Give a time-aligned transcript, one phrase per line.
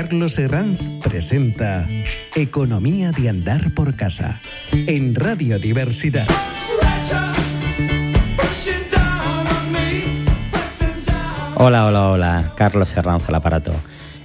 [0.00, 1.88] Carlos Herranz presenta
[2.36, 4.40] Economía de Andar por Casa
[4.70, 6.28] en Radio Diversidad.
[11.56, 13.72] Hola, hola, hola, Carlos Herranz al aparato.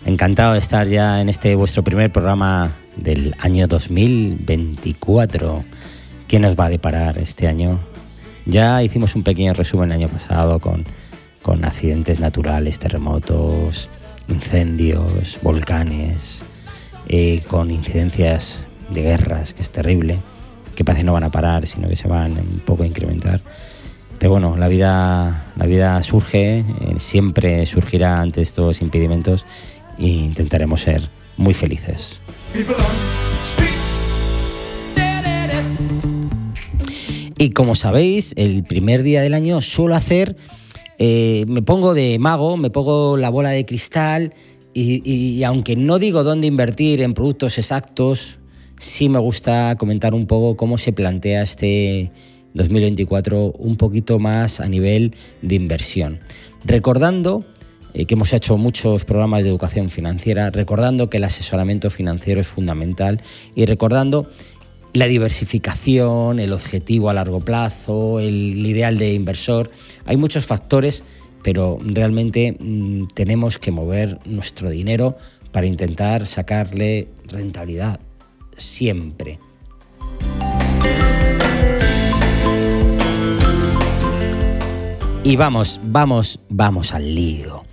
[0.06, 5.66] Encantado de estar ya en este vuestro primer programa del año 2024.
[6.28, 7.80] ¿Qué nos va a deparar este año?
[8.46, 10.86] Ya hicimos un pequeño resumen el año pasado con,
[11.42, 13.90] con accidentes naturales, terremotos,
[14.28, 16.44] incendios, volcanes,
[17.08, 20.20] eh, con incidencias de guerras, que es terrible,
[20.76, 23.42] que parece no van a parar, sino que se van un poco a incrementar.
[24.20, 26.66] Pero bueno, la vida, la vida surge, eh,
[27.00, 29.46] siempre surgirá ante estos impedimentos
[29.98, 32.20] e intentaremos ser muy felices.
[37.38, 40.38] Y como sabéis, el primer día del año suelo hacer
[41.00, 44.34] eh, me pongo de mago, me pongo la bola de cristal
[44.74, 48.40] y, aunque no digo dónde invertir en productos exactos,
[48.80, 52.12] sí me gusta comentar un poco cómo se plantea este
[52.56, 56.20] 2024 un poquito más a nivel de inversión.
[56.66, 57.46] Recordando
[57.94, 62.48] eh, que hemos hecho muchos programas de educación financiera, recordando que el asesoramiento financiero es
[62.48, 63.22] fundamental
[63.54, 64.28] y recordando
[64.94, 69.72] la diversificación, el objetivo a largo plazo, el ideal de inversor.
[70.06, 71.04] Hay muchos factores,
[71.42, 75.18] pero realmente mm, tenemos que mover nuestro dinero
[75.52, 78.00] para intentar sacarle rentabilidad
[78.56, 79.40] siempre.
[85.24, 87.64] Y vamos, vamos, vamos al lío.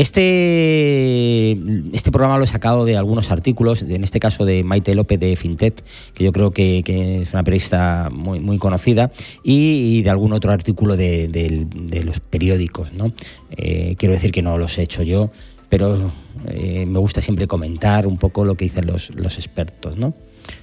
[0.00, 1.50] Este,
[1.94, 5.36] este programa lo he sacado de algunos artículos, en este caso de Maite López de
[5.36, 5.84] Fintech,
[6.14, 6.82] que yo creo que,
[7.20, 9.12] es una periodista muy, muy conocida,
[9.44, 12.94] y, de algún otro artículo de, los periódicos.
[12.94, 13.12] ¿no?
[13.50, 15.30] Eh, quiero decir que no los he hecho yo,
[15.68, 16.10] pero
[16.48, 19.98] eh, me gusta siempre comentar un poco lo que dicen los, los expertos.
[19.98, 20.14] ¿no?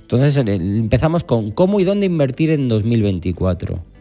[0.02, 3.97] Entonces empezamos con cómo y dónde invertir en 2024.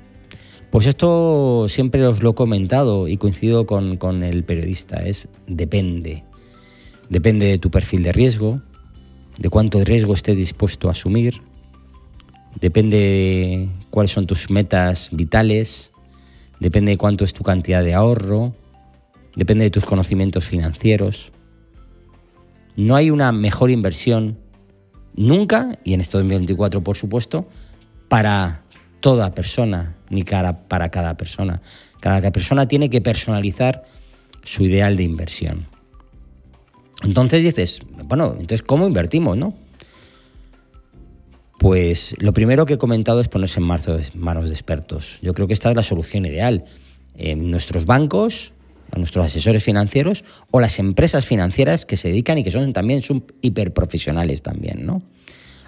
[0.70, 6.24] Pues esto siempre os lo he comentado y coincido con, el periodista, es depende.
[7.08, 8.60] Depende de tu perfil de riesgo,
[9.38, 11.40] de cuánto riesgo estés dispuesto a asumir,
[12.60, 15.92] depende de cuáles son tus metas vitales,
[16.58, 18.52] depende de cuánto es tu cantidad de ahorro,
[19.36, 21.30] depende de tus conocimientos financieros.
[22.74, 24.38] No hay una mejor inversión
[25.14, 27.46] nunca, y en este 2024 por supuesto,
[28.08, 28.64] para
[29.00, 31.60] toda persona ni cara para cada persona.
[32.00, 33.84] Cada persona tiene que personalizar
[34.42, 35.66] su ideal de inversión.
[37.02, 39.54] Entonces dices, bueno, entonces ¿cómo invertimos, no?
[41.58, 45.18] Pues lo primero que he comentado es ponerse en manos de expertos.
[45.22, 46.64] Yo creo que esta es la solución ideal.
[47.16, 48.52] En nuestros bancos,
[48.92, 53.02] a nuestros asesores financieros o las empresas financieras que se dedican y que son también
[53.02, 55.02] son hiperprofesionales también, ¿no?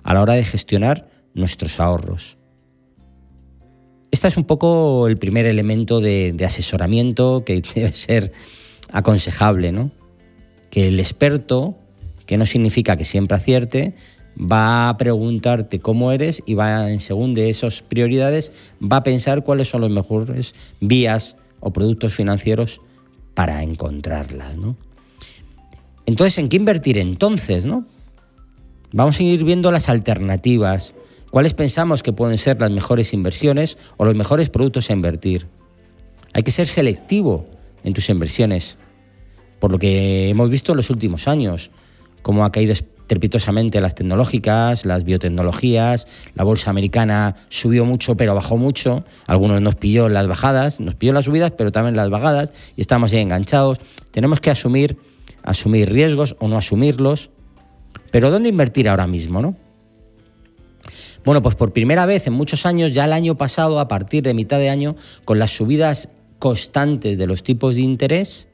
[0.02, 2.37] A la hora de gestionar nuestros ahorros.
[4.10, 8.32] Este es un poco el primer elemento de, asesoramiento que debe ser
[8.90, 9.90] aconsejable, ¿no?
[10.70, 11.76] Que el experto,
[12.26, 13.94] que no significa que siempre acierte,
[14.40, 19.44] va a preguntarte cómo eres y va, en según de esas prioridades, va a pensar
[19.44, 22.80] cuáles son las mejores vías o productos financieros
[23.34, 24.76] para encontrarlas, ¿no?
[26.06, 27.84] Entonces, ¿en qué invertir entonces, no?
[28.92, 30.94] Vamos a ir viendo las alternativas
[31.30, 35.46] ¿Cuáles pensamos que pueden ser las mejores inversiones o los mejores productos a invertir?
[36.32, 37.46] Hay que ser selectivo
[37.84, 38.78] en tus inversiones,
[39.58, 41.70] por lo que hemos visto en los últimos años,
[42.22, 48.56] cómo ha caído estrepitosamente las tecnológicas, las biotecnologías, la bolsa americana subió mucho pero bajó
[48.56, 52.80] mucho, algunos nos pilló las bajadas, nos pilló las subidas pero también las bajadas y
[52.80, 53.78] estamos ahí enganchados.
[54.12, 54.96] Tenemos que asumir,
[55.42, 57.30] asumir riesgos o no asumirlos,
[58.10, 59.67] pero ¿dónde invertir ahora mismo, no?
[61.28, 64.32] Bueno, pues por primera vez en muchos años, ya el año pasado, a partir de
[64.32, 64.96] mitad de año,
[65.26, 66.08] con las subidas
[66.38, 68.48] constantes de los tipos de interés,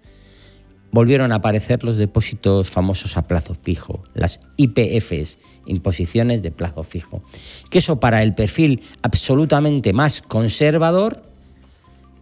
[0.90, 7.22] volvieron a aparecer los depósitos famosos a plazo fijo, las IPFs, imposiciones de plazo fijo.
[7.70, 11.22] Que eso para el perfil absolutamente más conservador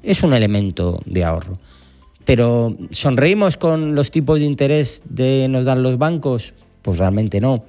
[0.03, 1.61] es un elemento de ahorro.
[2.27, 6.53] Pero ¿sonreímos con los tipos de interés que nos dan los bancos?
[6.83, 7.65] Pues realmente no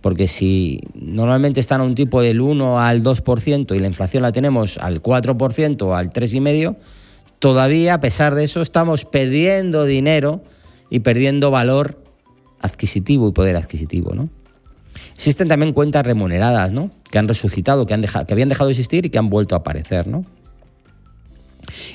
[0.00, 4.32] porque si normalmente están a un tipo del 1 al 2% y la inflación la
[4.32, 6.76] tenemos al 4% o al 3,5%,
[7.38, 10.42] todavía a pesar de eso estamos perdiendo dinero
[10.90, 12.02] y perdiendo valor
[12.60, 14.28] adquisitivo y poder adquisitivo, ¿no?
[15.14, 16.90] Existen también cuentas remuneradas, ¿no?
[17.10, 19.54] Que han resucitado, que, han dejado, que habían dejado de existir y que han vuelto
[19.54, 20.24] a aparecer, ¿no?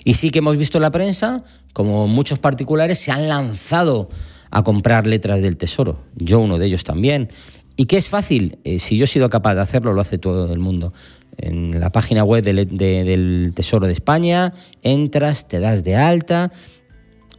[0.04, 1.44] Y sí que hemos visto en la prensa
[1.74, 4.10] como muchos particulares se han lanzado
[4.50, 6.00] a comprar letras del tesoro.
[6.16, 7.30] Yo uno de ellos también.
[7.76, 8.60] ¿Y qué es fácil?
[8.64, 10.94] Eh, si yo he sido capaz de hacerlo, lo hace todo el mundo.
[11.38, 14.54] En la página web del Tesoro de España,
[14.84, 16.52] entras, te das de alta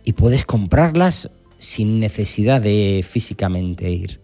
[0.05, 4.21] y puedes comprarlas sin necesidad de físicamente ir.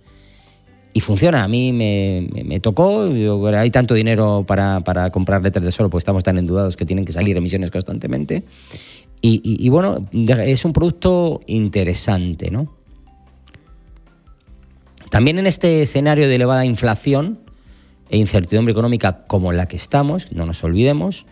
[0.93, 3.09] Y funciona, a mí me, tocó,
[3.55, 7.13] hay tanto dinero para, comprar letras de tesoro, pues estamos tan endudados que tienen que
[7.13, 8.43] salir emisiones constantemente.
[9.21, 12.78] Y, bueno, es un producto interesante, ¿no?
[15.11, 17.41] También en este escenario de elevada inflación
[18.11, 21.27] e incertidumbre económica como la que estamos, no nos olvidemos,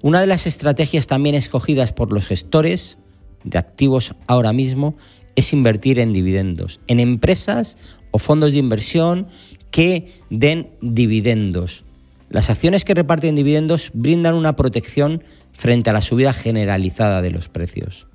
[0.00, 2.98] una de las estrategias también escogidas por los gestores
[3.44, 4.96] de activos ahora mismo
[5.36, 7.76] es invertir en dividendos, en empresas
[8.10, 9.28] o fondos de inversión
[9.70, 11.84] que den dividendos.
[12.28, 15.22] Las acciones que reparten dividendos brindan una protección
[15.52, 18.06] frente a la subida generalizada de los precios.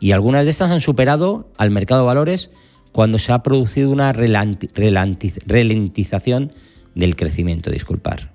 [0.00, 2.50] Y algunas de estas han superado al mercado de valores
[2.96, 6.52] cuando se ha producido una ralentización
[6.94, 8.30] del crecimiento, disculpar.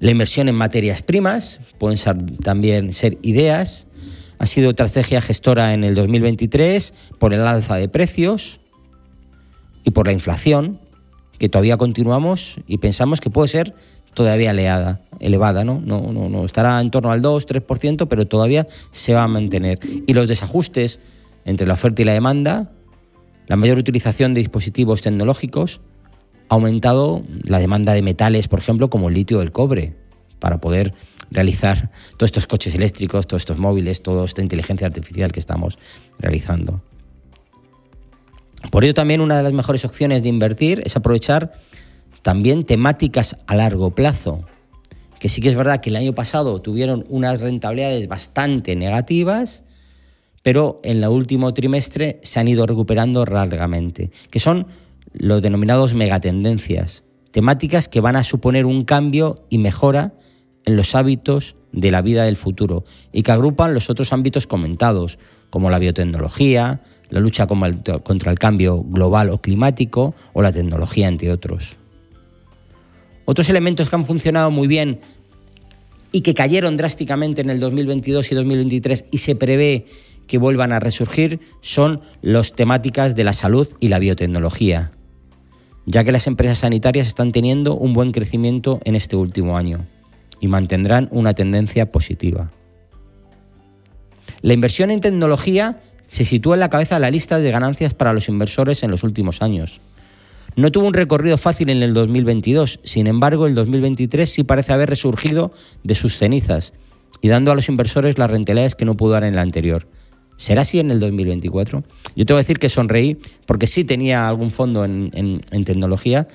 [0.00, 1.96] La inversión en materias primas pueden
[2.42, 3.86] también ser ideas.
[4.40, 8.58] Ha sido otra estrategia gestora en el 2023 por el alza de precios
[9.84, 10.80] y por la inflación,
[11.38, 13.76] que todavía continuamos y pensamos que puede ser
[14.14, 15.62] todavía elevada, elevada.
[15.62, 19.78] No, no, no estará en torno al 2-3%, pero todavía se va a mantener.
[20.04, 20.98] Y los desajustes
[21.44, 22.72] entre la oferta y la demanda
[23.46, 25.80] la mayor utilización de dispositivos tecnológicos
[26.48, 29.94] ha aumentado la demanda de metales, por ejemplo, como el litio o el cobre,
[30.38, 30.94] para poder
[31.30, 35.78] realizar todos estos coches eléctricos, todos estos móviles, toda esta inteligencia artificial que estamos
[36.18, 36.82] realizando.
[38.70, 41.52] Por ello también una de las mejores opciones de invertir es aprovechar
[42.22, 44.44] también temáticas a largo plazo,
[45.18, 49.64] que sí que es verdad que el año pasado tuvieron unas rentabilidades bastante negativas,
[50.44, 54.66] pero en el último trimestre se han ido recuperando largamente, que son
[55.14, 60.12] los denominados megatendencias, temáticas que van a suponer un cambio y mejora
[60.66, 65.18] en los hábitos de la vida del futuro y que agrupan los otros ámbitos comentados,
[65.48, 71.32] como la biotecnología, la lucha contra el cambio global o climático o la tecnología, entre
[71.32, 71.76] otros.
[73.24, 75.00] Otros elementos que han funcionado muy bien
[76.12, 79.86] y que cayeron drásticamente en el 2022 y 2023 y se prevé
[80.26, 84.92] que vuelvan a resurgir son las temáticas de la salud y la biotecnología,
[85.86, 89.80] ya que las empresas sanitarias están teniendo un buen crecimiento en este último año
[90.40, 92.50] y mantendrán una tendencia positiva.
[94.42, 98.12] La inversión en tecnología se sitúa en la cabeza de la lista de ganancias para
[98.12, 99.80] los inversores en los últimos años.
[100.56, 104.88] No tuvo un recorrido fácil en el 2022, sin embargo el 2023 sí parece haber
[104.88, 106.72] resurgido de sus cenizas
[107.20, 109.88] y dando a los inversores las rentabilidades que no pudo dar en el anterior.
[110.36, 111.84] ¿Será así en el 2024?
[112.16, 116.28] Yo te voy a decir que sonreí porque sí tenía algún fondo en, tecnología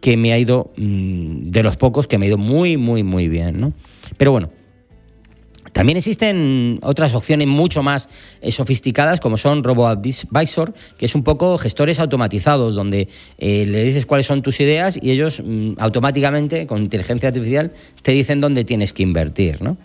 [0.00, 3.28] que me ha ido, mm, de los pocos, que me ha ido muy, muy, muy
[3.28, 3.60] bien.
[3.60, 3.72] ¿no?
[4.16, 4.50] Pero bueno,
[5.72, 8.08] también existen otras opciones mucho más
[8.40, 13.08] eh, sofisticadas, como son RoboAdvisor, que es un poco gestores automatizados, donde
[13.38, 17.72] eh, le dices cuáles son tus ideas y ellos mm, automáticamente, con inteligencia artificial,
[18.02, 19.62] te dicen dónde tienes que invertir.
[19.62, 19.78] ¿no?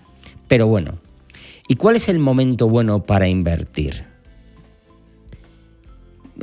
[0.48, 0.96] Pero bueno,
[1.68, 4.06] ¿Y cuál es el momento bueno para invertir?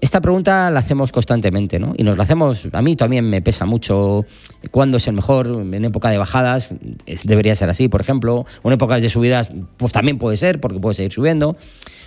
[0.01, 1.95] Esta pregunta la hacemos constantemente, ¿no?
[1.97, 4.27] Y nos la hacemos, a mí también me pesa mucho
[4.71, 6.71] cuándo es el mejor, en época de bajadas,
[7.25, 10.97] debería ser así, por ejemplo, en épocas de subidas, pues también puede ser, porque puede
[10.97, 11.57] seguir subiendo.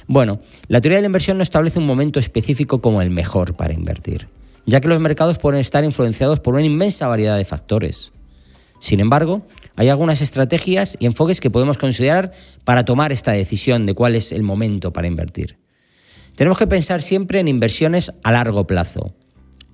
[0.05, 3.73] Bueno, la teoría de la inversión no establece un momento específico como el mejor para
[3.73, 4.27] invertir,
[4.65, 8.11] ya que los mercados pueden estar influenciados por una inmensa variedad de factores.
[8.79, 9.41] Sin embargo,
[9.77, 14.31] hay algunas estrategias y enfoques que podemos considerar para tomar esta decisión de cuál es
[14.31, 15.57] el momento para invertir.
[16.35, 19.13] Tenemos que pensar siempre en inversiones a largo plazo.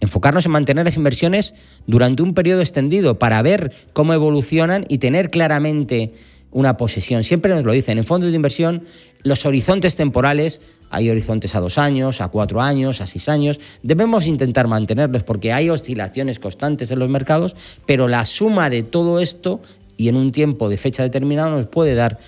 [0.01, 1.53] Enfocarnos en mantener las inversiones
[1.87, 6.13] durante un periodo extendido para ver cómo evolucionan y tener claramente
[6.51, 7.23] una posesión.
[7.23, 8.83] Siempre nos lo dicen, en fondos de inversión
[9.23, 14.27] los horizontes temporales, hay horizontes a dos años, a cuatro años, a seis años, debemos
[14.27, 17.55] intentar mantenerlos porque hay oscilaciones constantes en los mercados,
[17.85, 19.61] pero la suma de todo esto
[19.97, 22.19] y en un tiempo de fecha determinada nos puede dar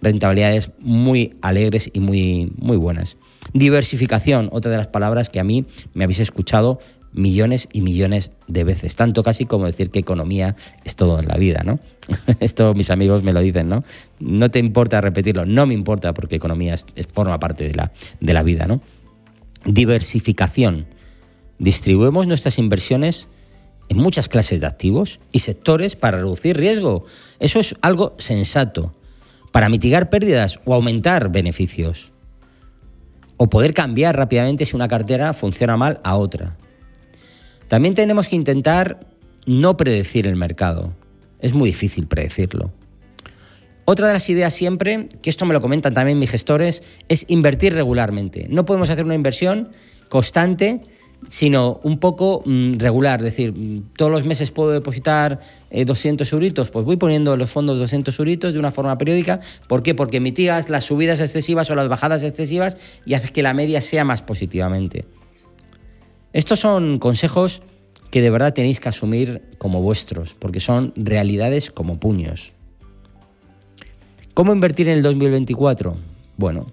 [0.00, 3.16] rentabilidades muy alegres y muy, muy buenas.
[3.52, 6.78] Diversificación, otra de las palabras que a mí me habéis escuchado
[7.12, 11.36] millones y millones de veces, tanto casi como decir que economía es todo en la
[11.36, 11.78] vida, ¿no?
[12.40, 13.84] Esto mis amigos me lo dicen, ¿no?
[14.18, 16.76] No te importa repetirlo, no me importa porque economía
[17.12, 18.80] forma parte de la, de la vida, ¿no?
[19.64, 20.86] Diversificación.
[21.58, 23.28] Distribuimos nuestras inversiones
[23.88, 27.04] en muchas clases de activos y sectores para reducir riesgo.
[27.38, 28.92] Eso es algo sensato,
[29.52, 32.12] para mitigar pérdidas o aumentar beneficios.
[33.36, 36.56] o poder cambiar rápidamente si una cartera funciona mal a otra.
[37.68, 39.06] También tenemos que intentar
[39.46, 40.94] no predecir el mercado.
[41.40, 42.72] Es muy difícil predecirlo.
[43.86, 47.74] Otra de las ideas siempre, que esto me lo comentan también mis gestores, es invertir
[47.74, 48.46] regularmente.
[48.48, 49.70] No podemos hacer una inversión
[50.08, 50.80] constante,
[51.28, 53.20] sino un poco mm, regular.
[53.20, 55.40] Es decir, mm, todos los meses puedo depositar
[55.70, 59.40] 200 eh, euritos, pues voy poniendo los fondos 200 euritos de una forma periódica.
[59.68, 59.94] ¿Por qué?
[59.94, 64.04] Porque mitigas las subidas excesivas o las bajadas excesivas y haces que la media sea
[64.04, 65.06] más positivamente.
[66.32, 67.62] Estos son consejos
[68.10, 72.52] que de verdad tenéis que asumir como vuestros, porque son realidades como puños.
[74.34, 75.96] ¿Cómo invertir en el 2024?
[76.36, 76.66] Bueno,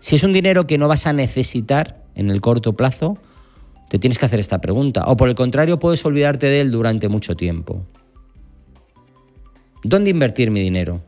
[0.00, 3.18] si es un dinero que no vas a necesitar en el corto plazo,
[3.88, 5.04] te tienes que hacer esta pregunta.
[5.06, 7.86] O por el contrario, puedes olvidarte de él durante mucho tiempo.
[9.82, 11.00] ¿Dónde invertir mi dinero?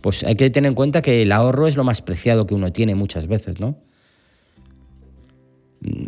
[0.00, 2.72] Pues hay que tener en cuenta que el ahorro es lo más preciado que uno
[2.72, 3.76] tiene muchas veces, ¿no?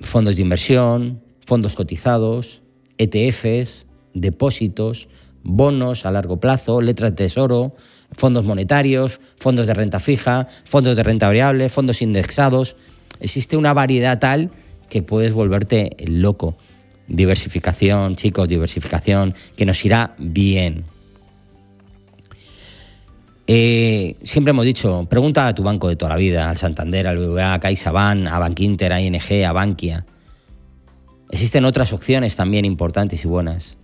[0.00, 2.62] Fondos de inversión, fondos cotizados,
[2.98, 5.08] ETFs, depósitos,
[5.42, 7.74] bonos a largo plazo, letras de tesoro,
[8.12, 12.76] fondos monetarios, fondos de renta fija, fondos de renta variable, fondos indexados.
[13.20, 14.50] Existe una variedad tal
[14.90, 16.56] que puedes volverte loco.
[17.08, 20.84] Diversificación, chicos, diversificación, que nos irá bien.
[23.46, 27.18] Eh, siempre hemos dicho, pregunta a tu banco de toda la vida, al Santander, al
[27.18, 30.06] BBVA, a CaixaBank, a Bankinter, a ING, a Bankia.
[31.30, 33.76] Existen otras opciones también importantes y buenas.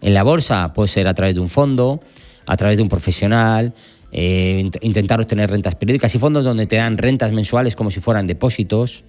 [0.00, 2.00] En la bolsa puede ser a través de un fondo,
[2.46, 3.74] a través de un profesional,
[4.12, 8.26] eh, intentar obtener rentas periódicas y fondos donde te dan rentas mensuales como si fueran
[8.26, 9.04] depósitos.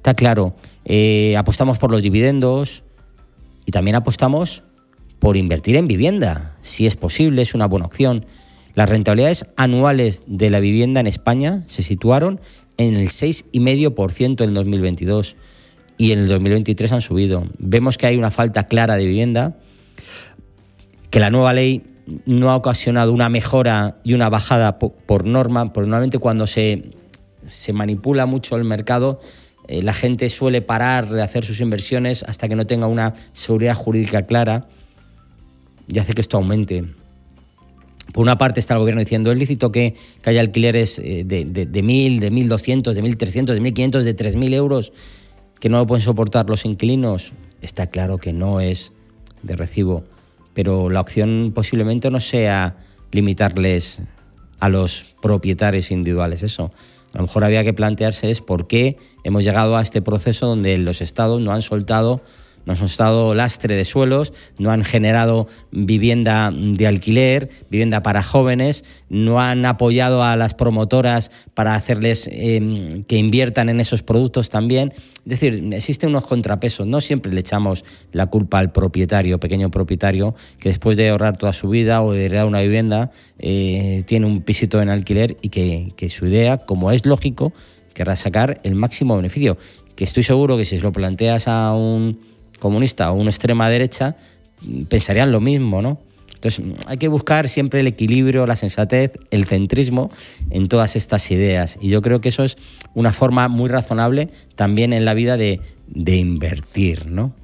[0.00, 0.54] Está claro,
[0.86, 2.84] eh, apostamos por los dividendos
[3.66, 4.62] y también apostamos
[5.18, 8.24] por invertir en vivienda, si es posible, es una buena opción.
[8.72, 12.40] Las rentabilidades anuales de la vivienda en España se situaron
[12.78, 15.36] en el 6,5% en 2022
[15.98, 17.44] y en el 2023 han subido.
[17.58, 19.58] Vemos que hay una falta clara de vivienda
[21.10, 21.84] que la nueva ley
[22.24, 26.92] no ha ocasionado una mejora y una bajada por, norma, porque normalmente cuando se,
[27.46, 29.20] se manipula mucho el mercado,
[29.70, 33.74] eh, la gente suele parar de hacer sus inversiones hasta que no tenga una seguridad
[33.74, 34.68] jurídica clara
[35.88, 36.84] y hace que esto aumente.
[38.12, 41.66] Por una parte está el gobierno diciendo, es lícito que, haya alquileres eh, de, de,
[41.66, 44.92] de 1.000, de 1.200, de 1.300, de 1.500, de 3.000 euros
[45.60, 47.32] que no lo pueden soportar los inquilinos.
[47.62, 48.92] Está claro que no es
[49.42, 50.04] de recibo
[50.54, 52.76] pero la opción posiblemente no sea
[53.12, 54.00] limitarles
[54.58, 56.72] a los propietarios individuales eso.
[57.12, 60.76] A lo mejor había que plantearse es por qué hemos llegado a este proceso donde
[60.76, 62.20] los estados no han soltado
[62.70, 68.84] nos han estado lastre de suelos, no han generado vivienda de alquiler, vivienda para jóvenes,
[69.08, 74.92] no han apoyado a las promotoras para hacerles em, que inviertan en esos productos también.
[75.24, 80.34] Es decir, existen unos contrapesos, no siempre le echamos la culpa al propietario, pequeño propietario,
[80.58, 84.42] que después de ahorrar toda su vida o de heredar una vivienda, eh, tiene un
[84.42, 87.52] pisito en alquiler y que, su idea, como es lógico,
[87.94, 89.58] querrá sacar el máximo beneficio.
[89.96, 92.29] Que estoy seguro que si se lo planteas a un
[92.60, 94.16] comunista o una extrema derecha
[94.88, 95.98] pensarían lo mismo, ¿no?
[96.34, 100.10] Entonces hay que buscar siempre el equilibrio, la sensatez, el centrismo
[100.48, 101.76] en todas estas ideas.
[101.82, 102.56] Y yo creo que eso es
[102.94, 107.34] una forma muy razonable también en la vida de, de invertir, ¿no?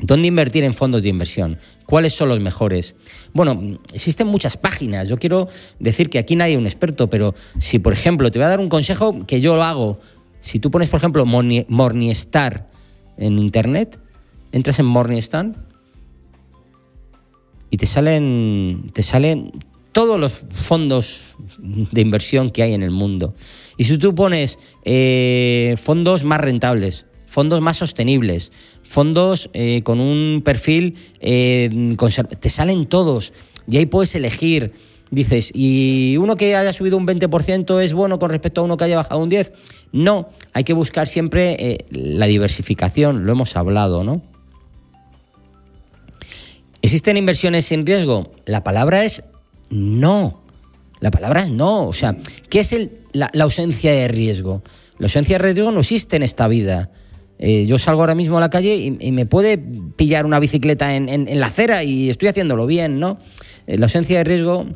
[0.00, 1.58] ¿Dónde invertir en fondos de inversión?
[1.86, 2.96] ¿Cuáles son los mejores?
[3.32, 5.08] Bueno, existen muchas páginas.
[5.08, 5.48] Yo quiero
[5.78, 8.60] decir que aquí nadie es un experto, pero si, por ejemplo, te voy a dar
[8.60, 9.98] un consejo que yo lo hago.
[10.42, 12.66] Si tú pones, por ejemplo, Morningstar
[13.18, 13.98] en internet,
[14.52, 15.52] entras en Morningstar
[17.70, 19.52] y te salen, te salen
[19.92, 23.34] todos los fondos de inversión que hay en el mundo.
[23.76, 30.42] Y si tú pones eh, fondos más rentables, fondos más sostenibles, fondos eh, con un
[30.44, 31.94] perfil, eh,
[32.40, 33.32] te salen todos.
[33.68, 34.72] Y ahí puedes elegir,
[35.10, 38.84] dices, ¿y uno que haya subido un 20% es bueno con respecto a uno que
[38.84, 39.52] haya bajado un 10%?
[39.92, 44.22] No, hay que buscar siempre eh, la diversificación, lo hemos hablado, ¿no?
[46.82, 48.32] ¿Existen inversiones sin riesgo?
[48.44, 49.24] La palabra es
[49.70, 50.42] no.
[51.00, 51.86] La palabra es no.
[51.86, 52.16] O sea,
[52.48, 52.76] ¿qué es
[53.12, 54.62] la, ausencia de riesgo?
[54.98, 56.90] La ausencia de riesgo no existe en esta vida.
[57.38, 61.40] Eh, yo salgo ahora mismo a la calle y, me puede pillar una bicicleta en,
[61.40, 63.18] la acera y estoy haciéndolo bien, ¿no?
[63.66, 64.66] Eh, la ausencia de riesgo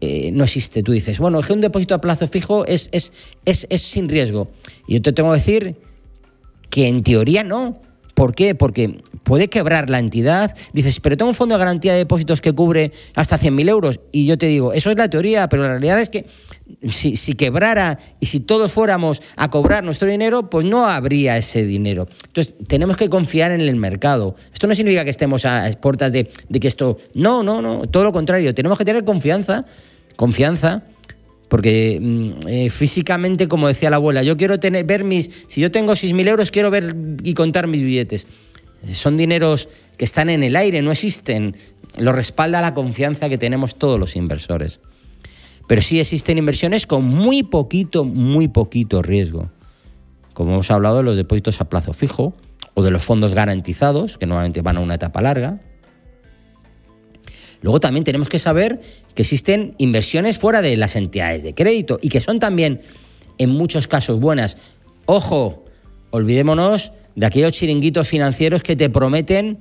[0.00, 0.82] eh, no existe.
[0.82, 3.12] Tú dices, bueno, es que un depósito a plazo fijo es, es,
[3.44, 4.48] es, sin riesgo.
[4.86, 5.76] Y yo te tengo que decir
[6.70, 7.80] que en teoría no,
[8.16, 8.54] ¿Por qué?
[8.54, 10.56] Porque puede quebrar la entidad.
[10.72, 14.00] Dices, pero tengo un fondo de garantía de depósitos que cubre hasta 100.000 euros.
[14.10, 16.24] Y yo te digo, eso es la teoría, pero la realidad es que
[16.88, 21.66] si, si, quebrara y si todos fuéramos a cobrar nuestro dinero, pues no habría ese
[21.66, 22.08] dinero.
[22.28, 24.34] Entonces, tenemos que confiar en el mercado.
[24.50, 26.96] Esto no significa que estemos a puertas de, de que esto...
[27.12, 28.54] No, no, no, todo lo contrario.
[28.54, 29.66] Tenemos que tener confianza,
[30.16, 30.84] confianza
[31.48, 35.30] porque mm, eh, físicamente, como decía la abuela, yo quiero tener, ver mis.
[35.46, 38.26] Si yo tengo 6.000 euros, quiero ver y contar mis billetes.
[38.92, 41.56] Son dineros que están en el aire, no existen.
[41.96, 44.80] Lo respalda la confianza que tenemos todos los inversores.
[45.66, 49.50] Pero sí existen inversiones con muy poquito, muy poquito riesgo.
[50.32, 52.36] Como hemos hablado de los depósitos a plazo fijo
[52.74, 55.60] o de los fondos garantizados, que normalmente van a una etapa larga.
[57.62, 58.80] Luego también tenemos que saber
[59.14, 62.80] que existen inversiones fuera de las entidades de crédito y que son también
[63.38, 64.56] en muchos casos buenas.
[65.06, 65.64] Ojo,
[66.10, 69.58] olvidémonos de aquellos chiringuitos financieros que te prometen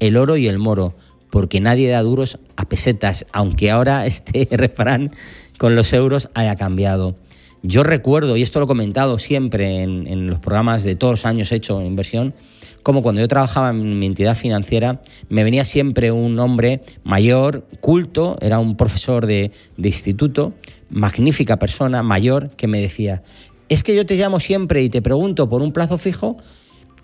[0.00, 0.94] el oro y el moro,
[1.30, 5.12] porque nadie da duros a pesetas, aunque ahora este refrán
[5.58, 7.16] con los euros haya cambiado.
[7.62, 11.52] Yo recuerdo, y esto lo he comentado siempre en, los programas de todos los años
[11.52, 12.34] hecho inversión,
[12.82, 18.36] como cuando yo trabajaba en mi entidad financiera, me venía siempre un hombre mayor, culto,
[18.40, 20.54] era un profesor de, instituto,
[20.90, 23.22] magnífica persona, mayor, que me decía,
[23.68, 26.36] es que yo te llamo siempre y te pregunto por un plazo fijo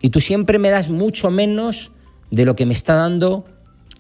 [0.01, 1.93] y tú siempre me das mucho menos
[2.31, 3.45] de lo que me está dando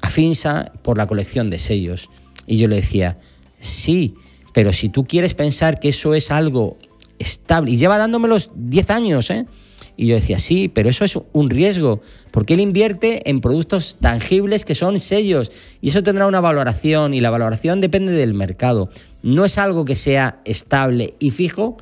[0.00, 2.08] Afinsa por la colección de sellos.
[2.46, 3.18] Y yo le decía,
[3.58, 4.14] sí,
[4.52, 6.78] pero si tú quieres pensar que eso es algo
[7.18, 9.46] estable, y lleva dándomelos 10 años, ¿eh?
[9.98, 12.00] Y yo decía, sí, pero eso es un riesgo,
[12.30, 17.20] porque él invierte en productos tangibles que son sellos, y eso tendrá una valoración, y
[17.20, 18.90] la valoración depende del mercado.
[19.22, 21.76] No es algo que sea estable y fijo,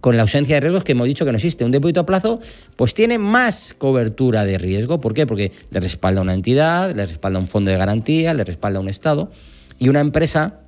[0.00, 1.64] con la ausencia de riesgos que hemos dicho que no existe.
[1.64, 2.38] Un depósito a plazo,
[2.76, 5.00] pues tiene más cobertura de riesgo.
[5.00, 5.26] ¿Por qué?
[5.26, 9.30] Porque le respalda una entidad, le respalda un fondo de garantía, le respalda un Estado.
[9.78, 10.60] Y una empresa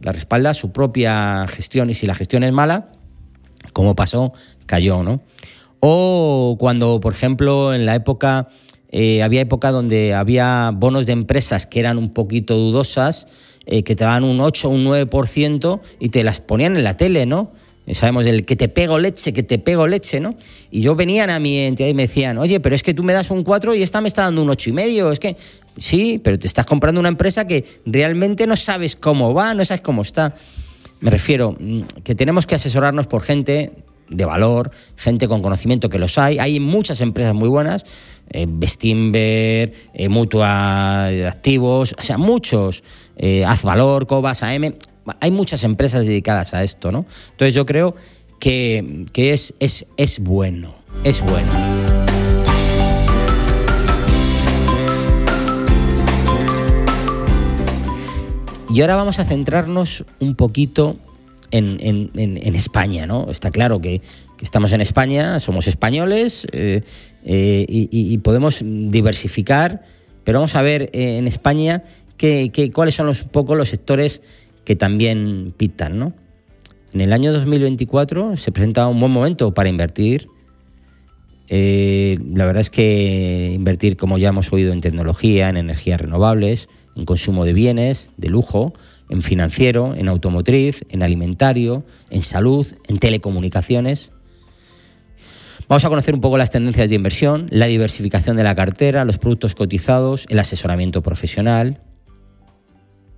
[0.00, 2.92] la respalda su propia gestión y si la gestión es mala,
[3.72, 4.32] como pasó,
[4.66, 5.22] cayó, ¿no?
[5.80, 8.48] O cuando, por ejemplo, en la época,
[8.90, 13.26] eh, había época donde había bonos de empresas que eran un poquito dudosas,
[13.66, 16.96] eh, que te daban un 8 o un 9% y te las ponían en la
[16.96, 17.52] tele, ¿no?
[17.86, 20.36] Eh, sabemos del que te pego leche, que te pego leche, ¿no?
[20.70, 23.12] Y yo venían a mi entidad y me decían, oye, pero es que tú me
[23.12, 25.36] das un 4 y esta me está dando un ocho y medio, es que
[25.78, 29.80] sí, pero te estás comprando una empresa que realmente no sabes cómo va, no sabes
[29.80, 30.34] cómo está.
[31.00, 33.72] Me refiero mm, que tenemos que asesorarnos por gente
[34.10, 36.38] de valor, gente con conocimiento que los hay.
[36.38, 37.84] Hay muchas empresas muy buenas,
[38.30, 38.46] eh,
[39.94, 42.82] eh, Mutua de Activos, o sea, muchos,
[43.16, 44.74] eh, Azvalor, Cobas, AM,
[45.20, 47.06] hay muchas empresas dedicadas a esto, ¿no?
[47.30, 47.96] Entonces yo creo
[48.38, 51.50] que, que es, es, es bueno, es bueno.
[58.72, 60.96] Y ahora vamos a centrarnos un poquito
[61.50, 63.30] en, España, ¿no?
[63.30, 64.02] Está claro que,
[64.40, 66.82] estamos en España, somos españoles eh,
[67.24, 69.82] eh, y, podemos diversificar,
[70.24, 71.84] pero vamos a ver eh, en España
[72.72, 74.22] cuáles son los, poco los sectores
[74.64, 76.14] que también pitan, ¿no?
[76.92, 80.26] En el año 2024 se presenta un buen momento para invertir.
[81.48, 87.04] la verdad es que invertir, como ya hemos oído, en tecnología, en energías renovables, en
[87.04, 88.72] consumo de bienes, de lujo,
[89.10, 94.12] en financiero, en automotriz, en alimentario, en salud, en telecomunicaciones.
[95.68, 99.18] Vamos a conocer un poco las tendencias de inversión, la diversificación de la cartera, los
[99.18, 101.80] productos cotizados, el asesoramiento profesional.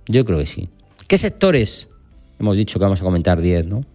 [0.07, 0.69] Yo creo que sí.
[1.07, 1.87] ¿Qué sectores?
[2.39, 3.85] Hemos dicho que vamos a comentar 10, ¿no?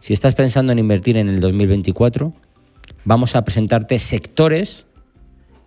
[0.00, 2.32] Si estás pensando en invertir en el 2024,
[3.04, 4.86] vamos a presentarte sectores.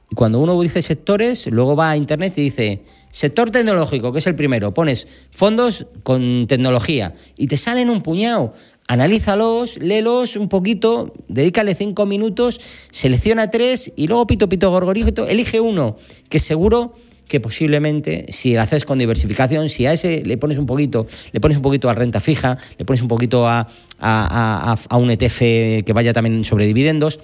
[0.10, 4.28] Y cuando uno dice sectores, luego va a internet y dice Sector tecnológico, que es
[4.28, 4.74] el primero.
[4.74, 8.54] Pones fondos con tecnología y te salen un puñado.
[8.88, 12.60] Analízalos, léelos un poquito, dedícale cinco minutos,
[12.91, 15.97] selecciona tres y luego pito, pito, gorgorito, elige uno,
[16.30, 16.95] que seguro
[17.32, 21.39] que posiblemente, si lo haces con diversificación, si a ese le pones un poquito, le
[21.39, 23.69] pones un poquito a renta fija, le pones un poquito a,
[24.00, 25.39] a, a un ETF
[25.86, 27.21] que vaya también sobre dividendos,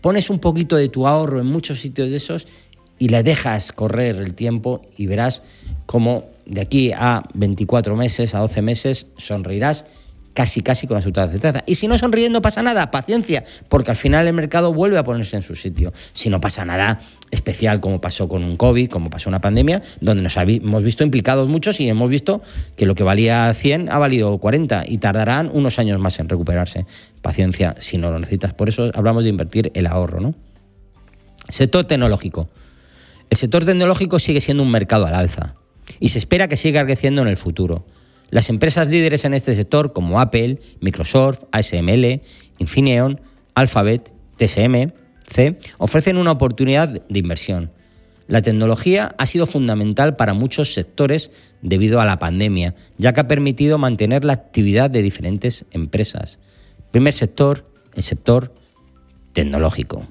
[0.00, 2.46] pones un poquito de tu ahorro en muchos sitios de esos
[2.98, 5.42] y le dejas correr el tiempo y verás
[5.86, 9.84] cómo de aquí a 24 meses, a 12 meses, sonreirás
[10.38, 11.64] casi casi con la certeza.
[11.66, 15.34] Y si no sonriendo pasa nada, paciencia, porque al final el mercado vuelve a ponerse
[15.34, 15.92] en su sitio.
[16.12, 17.00] Si no pasa nada
[17.32, 21.48] especial como pasó con un COVID, como pasó una pandemia, donde nos hemos visto implicados
[21.48, 22.40] muchos y hemos visto
[22.76, 26.86] que lo que valía 100 ha valido 40 y tardarán unos años más en recuperarse.
[27.20, 28.54] Paciencia si no lo necesitas.
[28.54, 30.34] Por eso hablamos de invertir el ahorro, ¿no?
[31.48, 32.48] Sector tecnológico.
[33.30, 35.54] El sector tecnológico sigue siendo un mercado al alza
[36.00, 37.86] y se espera que siga creciendo en el futuro.
[38.30, 42.22] Las empresas líderes en este sector, como Apple, Microsoft, ASML,
[42.58, 43.20] Infineon,
[43.54, 44.92] Alphabet, TSM,
[45.26, 47.70] C, ofrecen una oportunidad de inversión.
[48.26, 51.30] La tecnología ha sido fundamental para muchos sectores
[51.62, 56.38] debido a la pandemia, ya que ha permitido mantener la actividad de diferentes empresas.
[56.90, 58.54] Primer sector, el sector
[59.32, 60.06] tecnológico.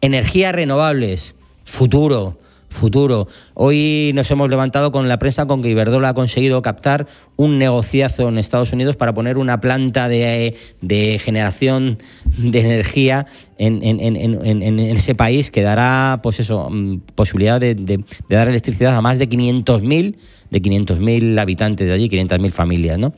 [0.00, 1.34] Energías renovables,
[1.74, 3.28] futuro, futuro.
[3.54, 7.06] Hoy nos hemos levantado con la prensa con que Iberdrola ha conseguido captar
[7.36, 10.56] un negociazo en Estados Unidos para poner una planta de,
[11.22, 11.98] generación
[12.38, 13.26] de energía
[13.58, 19.28] en, ese país que dará, pues eso, mm, posibilidad de, dar electricidad a más de
[19.28, 20.16] 500.000
[20.50, 22.98] de 500.000 habitantes de allí, 500.000 familias.
[22.98, 23.12] ¿no?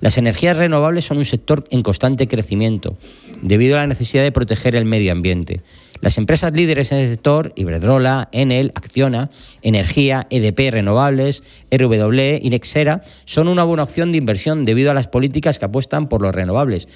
[0.00, 2.96] Las energías renovables son un sector en constante crecimiento
[3.42, 5.60] debido a la necesidad de proteger el medio ambiente.
[6.00, 9.30] Las empresas líderes en el sector, Iberdrola, Enel, Acciona,
[9.62, 15.08] Energía, EDP Renovables, RWE y Nexera, son una buena opción de inversión debido a las
[15.08, 16.88] políticas que apuestan por los renovables.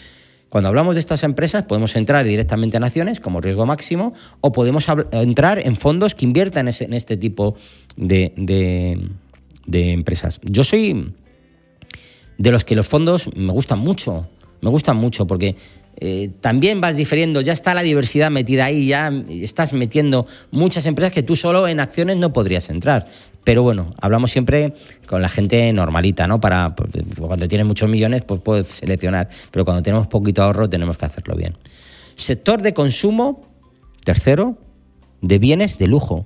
[0.49, 4.87] Cuando hablamos de estas empresas podemos entrar directamente en acciones como riesgo máximo o podemos
[5.11, 7.57] entrar en fondos que inviertan en este tipo
[7.97, 8.33] de,
[9.67, 10.41] de empresas.
[10.45, 11.13] Yo soy
[12.39, 14.29] de los que los fondos me gustan mucho,
[14.61, 15.57] me gustan mucho porque
[15.97, 21.13] eh, también vas diferiendo, ya está la diversidad metida ahí, ya estás metiendo muchas empresas
[21.13, 23.07] que tú solo en acciones no podrías entrar.
[23.45, 24.75] Pero bueno, hablamos siempre
[25.07, 26.41] con la gente normalita, ¿no?
[26.41, 30.97] Para pues, cuando tienes muchos millones, pues puedes seleccionar, pero cuando tenemos poquito ahorro tenemos
[30.97, 31.57] que hacerlo bien.
[32.17, 33.47] Sector de consumo,
[34.03, 34.57] tercero,
[35.21, 36.25] de bienes de lujo.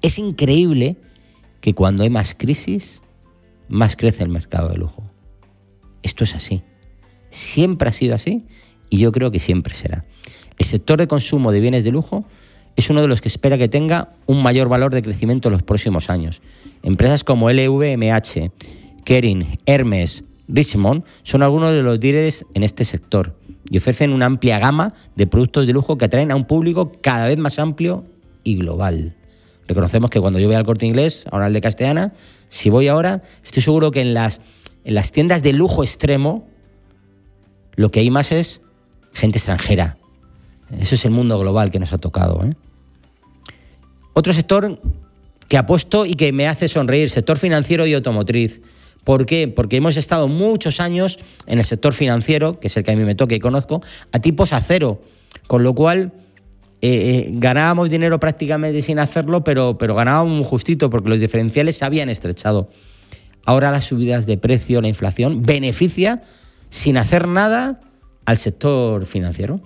[0.00, 0.96] Es increíble
[1.60, 3.00] que cuando hay más crisis,
[3.68, 5.02] más crece el mercado de lujo.
[6.02, 6.62] Esto es así.
[7.30, 8.46] Siempre ha sido así
[8.94, 10.04] y yo creo que siempre será.
[10.56, 12.24] El sector de consumo de bienes de lujo
[12.76, 15.64] es uno de los que espera que tenga un mayor valor de crecimiento en los
[15.64, 16.42] próximos años.
[16.84, 18.52] Empresas como LVMH,
[19.04, 23.36] Kering, Hermes, Richmond son algunos de los líderes en este sector
[23.68, 27.26] y ofrecen una amplia gama de productos de lujo que atraen a un público cada
[27.26, 28.04] vez más amplio
[28.44, 29.16] y global.
[29.66, 32.12] Reconocemos que cuando yo voy al corte inglés, ahora al de Castellana,
[32.48, 34.40] si voy ahora, estoy seguro que en las,
[34.84, 36.46] en las tiendas de lujo extremo,
[37.74, 38.60] lo que hay más es
[39.14, 39.96] gente extranjera.
[40.78, 42.44] Eso es el mundo global que nos ha tocado.
[42.44, 42.54] ¿eh?
[44.12, 44.80] Otro sector
[45.48, 48.60] que ha puesto y que me hace sonreír, sector financiero y automotriz.
[49.04, 49.48] ¿Por qué?
[49.48, 53.04] Porque hemos estado muchos años en el sector financiero, que es el que a mí
[53.04, 55.02] me toca y conozco, a tipos a cero,
[55.46, 56.12] con lo cual
[56.80, 61.76] eh, eh, ganábamos dinero prácticamente sin hacerlo, pero, pero ganábamos un justito porque los diferenciales
[61.76, 62.70] se habían estrechado.
[63.44, 66.22] Ahora las subidas de precio, la inflación, beneficia
[66.70, 67.80] sin hacer nada
[68.24, 69.60] al sector financiero.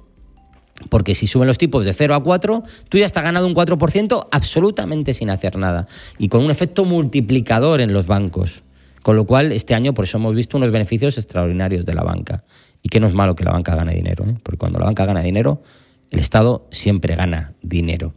[0.90, 4.28] Porque si suben los tipos de 0 a 4, tú ya estás ganando un 4%
[4.30, 5.88] absolutamente sin hacer nada.
[6.18, 8.62] Y con un efecto multiplicador en los bancos.
[9.02, 12.44] Con lo cual, este año, por eso hemos visto unos beneficios extraordinarios de la banca.
[12.82, 14.36] Y que no es malo que la banca gane dinero, ¿eh?
[14.42, 15.62] porque cuando la banca gana dinero,
[16.10, 18.14] el Estado siempre gana dinero.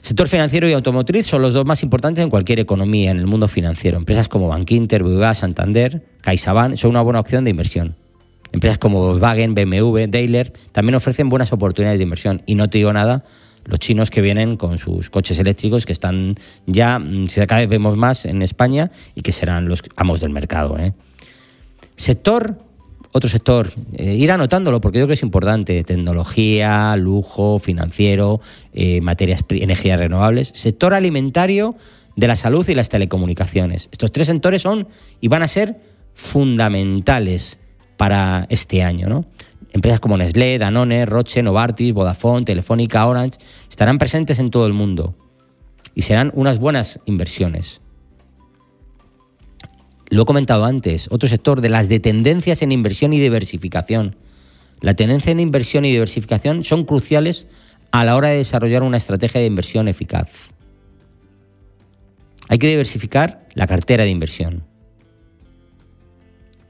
[0.00, 3.48] Sector financiero y automotriz son los dos más importantes en cualquier economía, en el mundo
[3.48, 3.98] financiero.
[3.98, 7.96] Empresas como Bankinter, BBVA, Santander, CaixaBank son una buena opción de inversión.
[8.52, 12.42] Empresas como Volkswagen, BMW, Daimler también ofrecen buenas oportunidades de inversión.
[12.46, 13.24] Y no te digo nada,
[13.64, 16.36] los chinos que vienen con sus coches eléctricos que están
[16.66, 20.78] ya, mm, cada vez vemos más en España y que serán los amos del mercado.
[20.78, 20.92] ¿eh?
[21.96, 22.58] Sector,
[23.12, 28.40] otro sector, eh, ir anotándolo porque yo creo que es importante, tecnología, lujo, financiero,
[28.72, 31.76] eh, materias, energías renovables, sector alimentario,
[32.16, 33.88] de la salud y las telecomunicaciones.
[33.92, 34.88] Estos tres sectores son
[35.20, 35.80] y van a ser
[36.14, 37.59] fundamentales
[38.00, 39.10] para este año.
[39.10, 39.26] ¿no?
[39.74, 45.14] Empresas como Nestlé, Danone, Roche, Novartis, Vodafone, Telefónica, Orange estarán presentes en todo el mundo
[45.94, 47.82] y serán unas buenas inversiones.
[50.08, 54.16] Lo he comentado antes, otro sector de las de tendencias en inversión y diversificación.
[54.80, 57.48] La tendencia en inversión y diversificación son cruciales
[57.90, 60.30] a la hora de desarrollar una estrategia de inversión eficaz.
[62.48, 64.69] Hay que diversificar la cartera de inversión.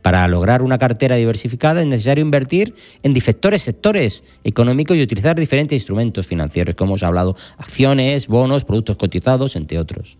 [0.02, 5.76] Para lograr una cartera diversificada es necesario invertir en diferentes sectores económicos y utilizar diferentes
[5.76, 10.16] instrumentos financieros, como os he hablado, acciones, bonos, productos cotizados, entre otros.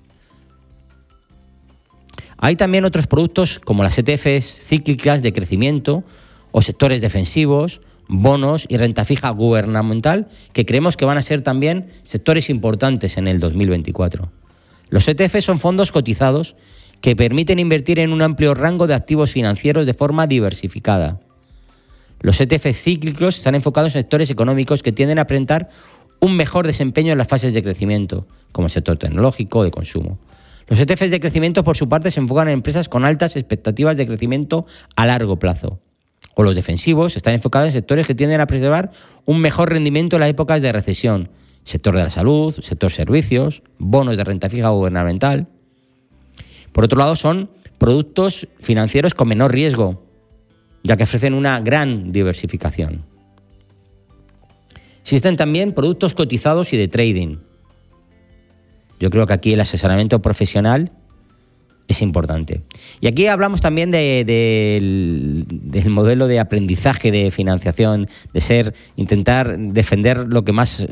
[2.36, 6.04] Hay también otros productos como las ETFs cíclicas de crecimiento
[6.52, 11.90] o sectores defensivos, bonos y renta fija gubernamental que creemos que van a ser también
[12.02, 14.30] sectores importantes en el 2024.
[14.88, 16.56] Los ETFs son fondos cotizados
[17.00, 21.20] que permiten invertir en un amplio rango de activos financieros de forma diversificada.
[22.20, 25.68] Los ETF cíclicos están enfocados en sectores económicos que tienden a presentar
[26.20, 30.18] un mejor desempeño en las fases de crecimiento, como el sector tecnológico o de consumo.
[30.66, 34.06] Los ETFs de crecimiento, por su parte, se enfocan en empresas con altas expectativas de
[34.06, 35.80] crecimiento a largo plazo.
[36.34, 38.92] O los defensivos están enfocados en sectores que tienden a preservar
[39.24, 41.30] un mejor rendimiento en las épocas de recesión.
[41.64, 45.48] Sector de la salud, sector servicios, bonos de renta fija gubernamental.
[46.72, 50.04] Por otro lado, son productos financieros con menor riesgo,
[50.82, 53.04] ya que ofrecen una gran diversificación.
[55.02, 57.38] Existen también productos cotizados y de trading.
[58.98, 60.92] Yo creo que aquí el asesoramiento profesional
[61.92, 62.62] es importante.
[63.00, 65.46] Y aquí hablamos también del,
[65.88, 70.86] modelo de aprendizaje de financiación, de ser, intentar defender lo que más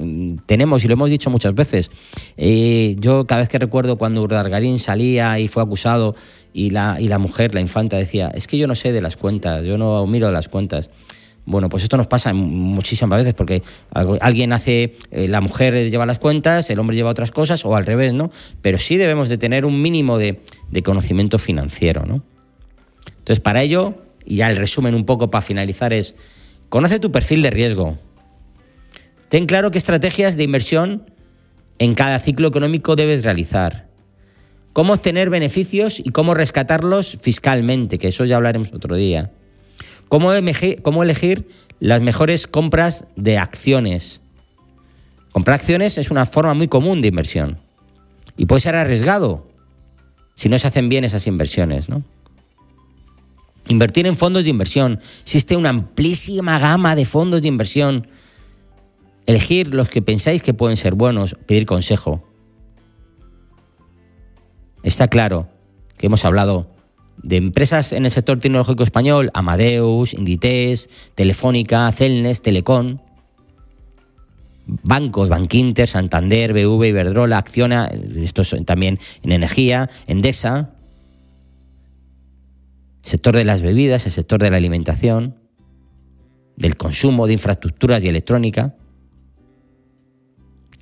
[0.47, 1.91] tenemos, y lo hemos dicho muchas veces.
[2.37, 6.17] Eh, yo cada vez que recuerdo cuando Urdargarín salía y fue acusado
[6.53, 9.17] y la, y la mujer, la infanta, decía, es que yo no sé de las
[9.17, 10.91] cuentas, yo no miro las cuentas.
[11.51, 13.63] Bueno, pues esto nos pasa muchísimas veces porque
[14.21, 17.87] alguien hace, eh, la mujer lleva las cuentas, el hombre lleva otras cosas o al
[17.87, 18.31] revés, ¿no?
[18.61, 20.43] Pero sí debemos de tener un mínimo de,
[20.85, 22.23] conocimiento financiero, ¿no?
[23.07, 23.95] Entonces, para ello,
[24.27, 26.17] y ya el resumen un poco para finalizar es,
[26.69, 27.97] conoce tu perfil de riesgo.
[29.31, 31.11] Ten claro qué estrategias de inversión
[31.79, 33.89] en cada ciclo económico debes realizar.
[34.75, 39.31] Cómo obtener beneficios y cómo rescatarlos fiscalmente, que eso ya hablaremos otro día.
[40.09, 41.49] ¿Cómo elegir,
[41.81, 44.21] las mejores compras de acciones?
[45.33, 47.59] Comprar acciones es una forma muy común de inversión
[48.37, 49.47] y puede ser arriesgado
[50.35, 52.03] si no se hacen bien esas inversiones, ¿no?
[53.68, 55.01] Invertir en fondos de inversión.
[55.25, 58.07] Existe una amplísima gama de fondos de inversión.
[59.27, 62.25] Elegir los que pensáis que pueden ser buenos, pedir consejo.
[64.83, 65.49] Está claro
[65.99, 66.71] que hemos hablado
[67.22, 72.98] de empresas en el sector tecnológico español, Amadeus, Inditex, Telefónica, Celnes, Telecom,
[74.66, 80.74] bancos, Bankinter, Santander, BV, Iberdrola, Acciona, estos también en energía, Endesa,
[83.02, 85.37] sector de las bebidas, el sector de la alimentación,
[86.57, 88.74] del consumo de infraestructuras y electrónica.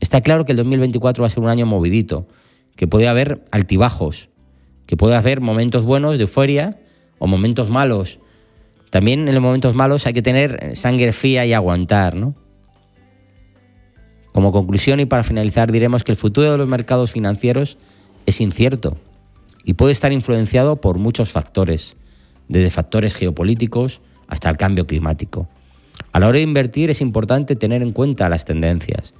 [0.00, 2.26] Está claro que el 2024 va a ser un año movidito,
[2.76, 4.28] que puede haber altibajos,
[4.86, 6.78] que puede haber momentos buenos de euforia
[7.18, 8.18] o momentos malos.
[8.90, 12.34] También en los momentos malos hay que tener sangre fría y aguantar, ¿no?
[14.32, 17.78] Como conclusión y para finalizar diremos que el futuro de los mercados financieros
[18.26, 18.96] es incierto
[19.64, 21.96] y puede estar influenciado por muchos factores,
[22.48, 25.48] desde factores geopolíticos hasta el cambio climático.
[26.12, 29.14] A la hora de invertir es importante tener en cuenta las tendencias,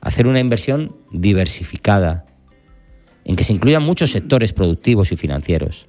[0.00, 2.27] hacer una inversión diversificada,
[3.28, 5.86] en que se incluyan muchos sectores productivos y financieros.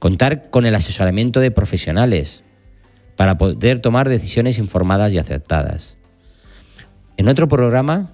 [0.00, 2.42] Contar con el asesoramiento de profesionales
[3.16, 5.98] para poder tomar decisiones informadas y acertadas.
[7.16, 8.12] En otro programa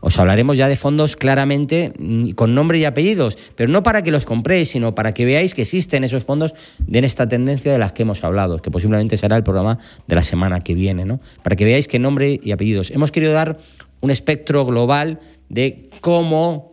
[0.00, 4.10] os hablaremos ya de fondos claramente mm, con nombre y apellidos, pero no para que
[4.10, 6.54] los compréis, sino para que veáis que existen esos fondos
[6.90, 10.22] en esta tendencia de las que hemos hablado, que posiblemente será el programa de la
[10.22, 11.20] semana que viene, ¿no?
[11.42, 12.90] Para que veáis qué nombre y apellidos.
[12.90, 13.58] Hemos querido dar
[14.00, 16.69] un espectro global de cómo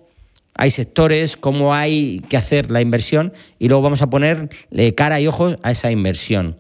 [0.58, 4.50] hay sectores, cómo hay que hacer la inversión y luego vamos a poner
[4.96, 6.60] cara y ojos a esa inversión.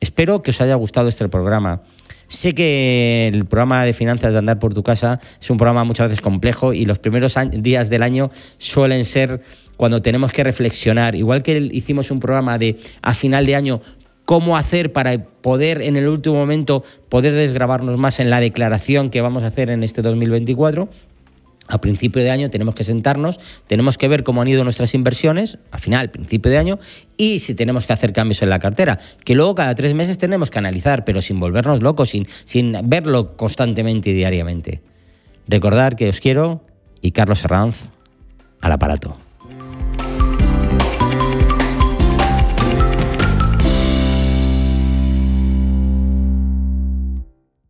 [0.00, 1.82] Espero que os haya gustado este programa.
[2.28, 6.10] Sé que el programa de finanzas de Andar por tu casa es un programa muchas
[6.10, 9.42] veces complejo y los primeros días del año suelen ser
[9.76, 11.14] cuando tenemos que reflexionar.
[11.14, 13.80] Igual que hicimos un programa de a final de año
[14.26, 19.22] cómo hacer para poder en el último momento poder desgrabarnos más en la declaración que
[19.22, 20.90] vamos a hacer en este 2024
[21.68, 25.58] a principio de año tenemos que sentarnos, tenemos que ver cómo han ido nuestras inversiones,
[25.70, 26.78] a final, principio de año,
[27.16, 30.50] y si tenemos que hacer cambios en la cartera, que luego cada tres meses tenemos
[30.50, 34.80] que analizar, pero sin volvernos locos, sin, sin verlo constantemente y diariamente.
[35.46, 36.64] Recordar que os quiero
[37.00, 37.76] y Carlos Herranz
[38.60, 39.27] al aparato.